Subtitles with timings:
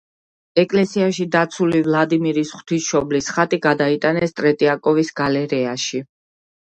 [0.61, 6.03] ეკლესიაში დაცული ვლადიმირის ღვთისმშობლის ხატი გადაიტანეს ტრეტიაკოვის გალერეაში.